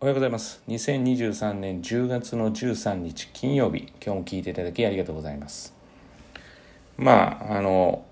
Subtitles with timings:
[0.00, 0.62] おはようございます。
[0.68, 5.74] 2023年10月の13日金曜日、今日も聞いていただきありがとうございます。
[6.96, 8.04] まあ、あの、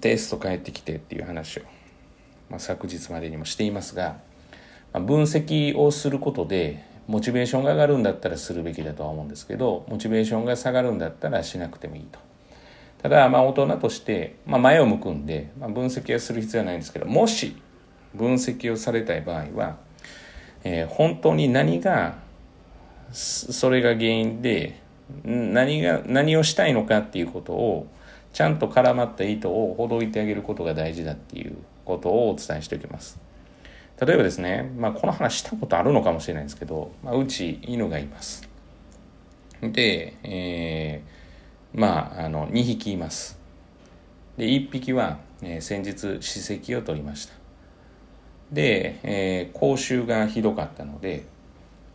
[0.00, 1.64] テスト帰ってきてっていう話を、
[2.48, 4.20] まあ、昨日までにもしていますが、
[4.94, 12.20] まあ、分析をすることで、モチベーションが上がるんだったらするべきだとは思うんですけど、モチベーションが下がるんだったらしなくてもいいと。
[13.02, 17.54] ただ、まあ、大人として、まあ、前を向くんで、まあ、分析はする必要はないんですけど、もし
[18.14, 19.91] 分析をされたい場合は、
[20.64, 22.18] えー本当に何が
[23.12, 24.80] それが原因で
[25.24, 27.86] 何が何をしたいのかっていうことを
[28.32, 33.20] ちゃんと絡まった糸をほどいてあげることが大事だっていうことをお伝えしておきます。
[34.00, 38.48] 例えばですね、まあ、この話したことあるのかもしれないんですけど、まあ、うち犬がいます。
[39.60, 41.22] で、えー
[41.74, 43.38] まああの2匹います。
[44.36, 47.41] で1匹は、えー先日歯石を取りました。
[48.52, 51.24] で、えー口臭がひどかったので、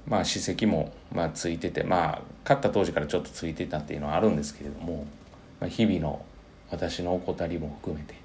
[0.07, 5.05] まあ、歯石も、まあ、ついてて、まあ、買った当時からちょっとついてたっていうのはあるんですけれども、
[5.59, 6.25] まあ、日々の
[6.71, 8.15] 私の怠りも含めて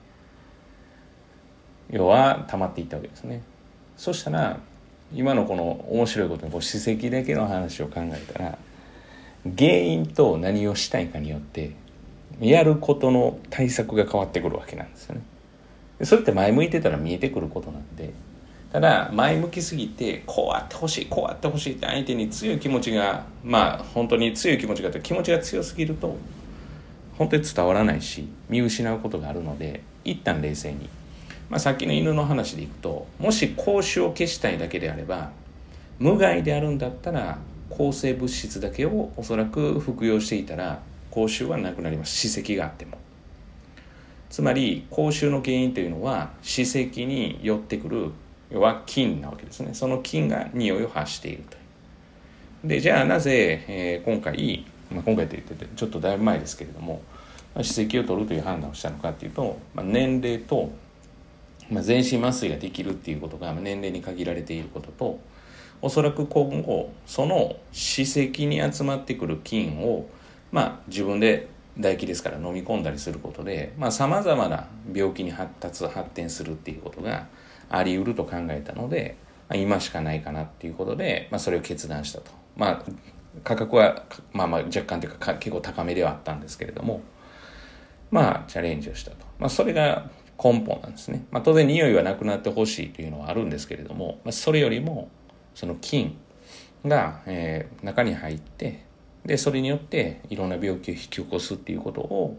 [1.91, 3.42] 要は溜まっていったわけですね。
[3.97, 4.59] そしたら
[5.14, 8.59] 今のこの面白いことにこう歯石だけの話を考えたら
[9.45, 11.73] 原因と何をしたいかによって
[12.41, 15.23] やることの対策が変わってくるわけなんですよね。
[16.03, 18.12] それって前向いてたら見えてくることなんで
[18.73, 26.17] ただ前向きすぎてこうあってほしいこうあってほしいって相手に強い気持ちがまあ本当に強い気持ちがあって気持ちが強すぎると
[27.19, 30.89] 本当に伝わらないし見失うことがあるので一旦冷静に、
[31.51, 35.31] まあ、さっきの犬の話でいくともし口臭を消したいだけであれば
[35.98, 37.39] 無害であるんだったら
[37.70, 42.29] 抗生物質だけをおそらく服用していたら口臭はなくなります。
[42.29, 42.98] 歯石があっても。
[44.33, 48.11] つまり口臭の原因というのは歯石に寄ってくる
[48.51, 49.75] 要は菌なわけですね。
[49.75, 51.57] その菌が匂いを発していると
[52.65, 57.03] でじゃあなぜ、えー今回、まあ、今回と言っててちょっとだいぶ前ですけれども
[57.57, 60.71] 歯石を取るという判断をしたのかっていうと、まあ、年齢と、
[61.71, 65.21] まあ、全身麻酔ができるっていうことが年齢に限られていることと
[65.83, 70.07] おそらく今後その歯石に集まってくる菌を
[70.51, 77.27] まあ自分で唾液ですから飲み込んだりすることでさまざ、まな病気に発達発展するっていうことが
[77.71, 79.17] あり得ると考えたので、
[79.49, 82.31] まあ、今しかないかなっていうことで、まあ、それを決断したと。
[82.57, 82.85] まあ
[83.45, 87.01] 価格は、まあ、まあ若干というかか結構高めではあったんですけれども
[88.11, 90.11] まあチャレンジをしたと、まあ、それが
[90.43, 95.09] 根本なんですね、まあ、当然匂いはなくなってほしいというのはあるんですけれども、まあ、それよりも
[95.55, 96.19] その菌
[96.85, 98.85] が、えー中に入って
[99.25, 102.39] でそれによっていろんな病気を引き起こすっていうことを、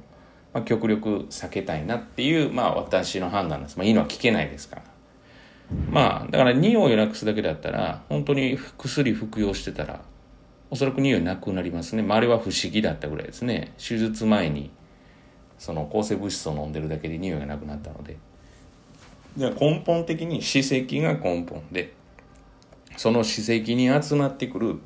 [0.54, 4.84] まあ、極力避けたいなっていう、まあ、私の判断です、まあ、いいのは聞けないですから。
[5.90, 10.02] まあだから匂いをなくすだけだったら本当に薬服用してたら
[10.70, 13.74] おそらく匂いなくなりますね、まあ、あれは不思議だったぐらいですね。
[13.78, 14.72] 手術前に
[15.58, 18.18] その抗生物質を飲んでるだけで匂いがなくなったので。
[19.38, 21.94] じゃあ根本的に歯石が根本で
[22.98, 24.80] その歯石に集まってくる、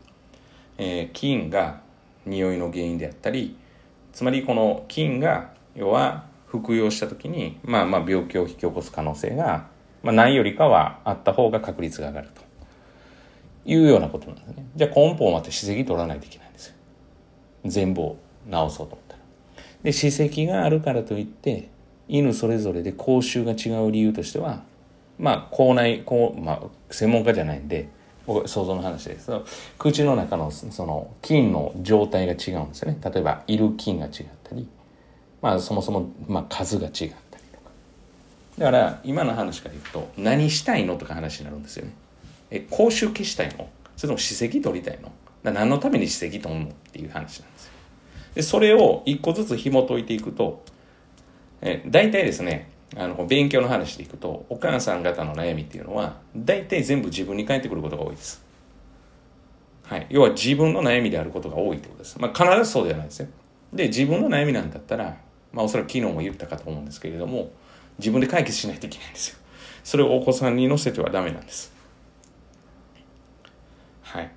[0.77, 1.81] えー菌が
[2.27, 3.57] 匂いの原因であったり
[4.13, 9.67] つまりこの菌が要は服用した時にまあまあ病気を引き起こす可能性が、
[10.03, 12.47] まあ、ないよりかはあった方が確率が上がると。
[13.67, 14.65] いうようなことなんですね。
[14.77, 16.75] じゃあ根本はって歯石取らないといけないんですよ。
[17.65, 19.19] 全部を治そうと思ったら。
[19.83, 21.69] で歯石があるからといって
[22.07, 24.63] 犬それぞれで口臭が違う理由としては
[25.19, 27.89] まあ口内こう、まあ、専門家じゃないんで
[28.27, 29.27] 想像の話です。
[29.27, 29.45] けど
[29.79, 32.99] 口の中のその菌の状態が違うんですよね。
[33.03, 34.11] 例えばいる菌が違っ
[34.43, 34.67] たり
[35.41, 37.71] まあそもそも、まあ、数が違ったりとか。
[38.57, 41.93] だから今の話からいくと何したいのとか話になるんですよね。
[42.51, 43.69] え口臭消したいの？
[43.95, 45.11] それとも歯石取りたいの？
[45.43, 47.71] 何のために歯石取るのっていう話なんですよ。
[48.35, 50.63] でそれを一個ずつ紐解いていくと
[51.61, 58.41] え大体ですねあの勉強の話でいくとお母さん方の悩みっていうのは大体全部自分に返ってくることが多いです、
[59.83, 63.27] はい、要は自分の悩みであることが多いってことです、まあ、必ずそうではないですよ。
[63.73, 65.17] で自分の悩みなんだったら、
[65.51, 67.51] まあ、おそらく昨日も言ったかと思うんですけれども
[67.99, 69.37] 自分で解決しないといけないんですよ。
[69.83, 71.73] それをお子さんに乗せてはダメなんです。
[74.01, 74.31] はい。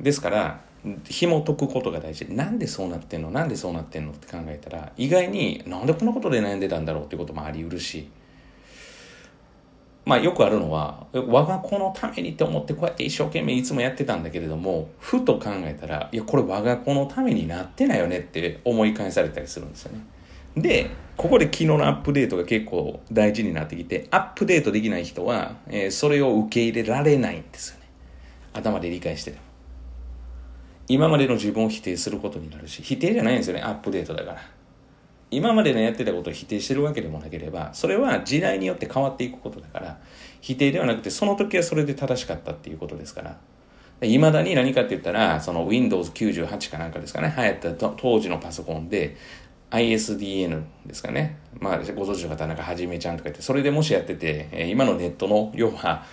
[0.00, 0.60] ですから
[1.04, 2.26] 紐解くことが大事。
[2.34, 3.30] なんでそうなってんの？
[3.30, 4.12] なんでそうなってんの？
[4.12, 8.08] って考えたら意外になんでこんなことで悩んでたんだろうっていうこともあり得るし。
[10.06, 20.00] まあよくあるのは我が子のためにって思ってこうやって一生懸命いつもやってたんだけれどもふと考えたらいやこれ我が子のためになってないよねって思い返されたりするんですよね。
[20.56, 27.86] でここで昨日のアップデートが結構大事になってきてアップデートできない人は、えーそれを受け入れられないんですよね。
[28.54, 29.49] 頭で理解してても。
[30.90, 33.62] 今までの自分を否定することになるし否定じゃないんですよね。
[33.62, 34.42] アップデートだから。
[35.30, 39.98] 今までのやってたことを否定してるわけでもなければそれは時代によって変わっていくことだから
[40.40, 43.38] 否定ではなくてその時はそれで正しかったっていうことですから。
[44.02, 47.32] いまだに何かって言ったらその Windows98 かなんかですかね。
[47.36, 49.16] 流行った当時のパソコンで
[49.70, 51.38] ISDN ですかね。
[51.60, 56.04] まあ、ご存知の方なんかはじめちゃんとか言って、それでもしやってて、今のネットの、要は、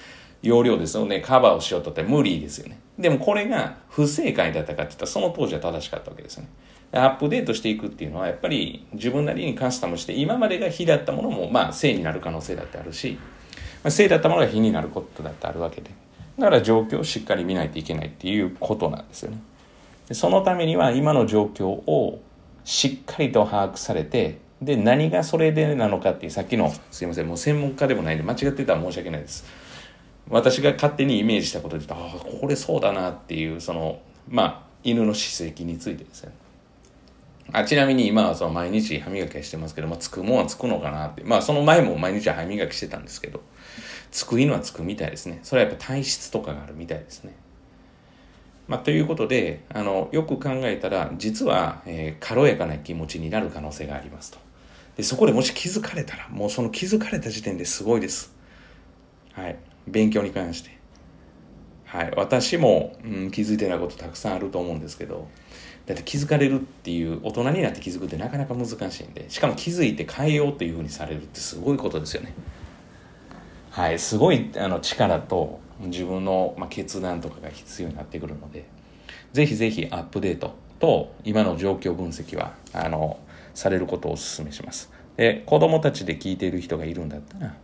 [0.42, 2.80] 容量ですよね、カバーをしようとって無理ですよね。
[2.98, 6.50] でもこれが不正解だったかって言ったら、その当時は正しかったわけですよね。
[6.92, 13.18] アップデートしていくっていうのは、やっぱり自分なりにカスタムして、今までが非だったものも、まあ、正になる可能性だってあるし、
[13.84, 15.92] まあ、正だったものが非になることだってあるわけで。
[16.40, 19.40] だから状況をしっかり見ないといけないっていうことなんですよね。
[20.12, 22.22] そのためには今の状況を
[22.64, 29.46] しっかりと把握されて、で、何がそれでなのかっていう、さっきの、すいません、もう専門家でもないんで、間違ってたら申し訳ないです。
[30.30, 36.32] 私が勝手にイメージしたことで言うと、ああ、これそうだなっていう、その、まあ、犬の歯石についてですね。
[37.54, 41.24] あちなみに今はその毎日歯磨きはしてますけど、まあ、つくもんはつくのかなって。
[41.24, 43.42] まあ、その前も毎日歯磨きしてたんですけど、
[44.12, 45.40] つく犬はつくみたいですね。
[45.44, 47.34] それはやっぱ体質とかがあるみたいですね。
[48.68, 54.40] まあ、ということで、あの、よく考えたら、実は、えー、軽やかな気持ちになる可能性がありますと。
[54.98, 58.36] で、そこでもし気づかれたら、もうその気づかれた時点ですごいです。
[59.32, 59.56] はい。
[59.88, 60.78] 勉強に関して。
[61.86, 62.14] はい。
[62.16, 65.28] 私も、うん、気づいてないことたくさんあると思うんですけど、
[65.86, 72.34] だって気づかれるっていう、大人になって気づくってなかなか難しいんで、しかも気づいて変えようっていうふうにされるってすごいことですよね。
[73.72, 74.00] はい。
[74.00, 78.66] すごい、あの、力と、自分の、まあ、決断とかが必要になってくるので、
[79.34, 83.20] ぜひぜひアップデートと今の状況分析は、あの、
[83.54, 84.92] されることをお勧めします。
[85.16, 87.56] で、子供たちで聞いている人がいるんだったら、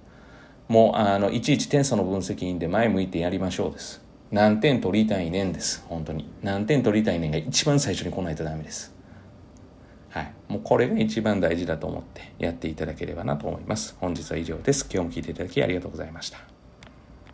[0.73, 4.01] もう、あの、いちいち点差の分析員で前向いてやりましょうです。
[4.31, 5.85] 何点取りたいねんです。
[5.87, 6.27] 本当に。
[6.41, 8.91] 何点取りたいねんが一番最初に来ないとダメです。
[10.09, 10.33] はい。
[10.47, 13.95] もうこれが一番大事だと思ってやっていただければなと思います。
[13.99, 14.89] 本日は以上です。
[14.91, 16.52] 今日も聴いていただきありがとうございました。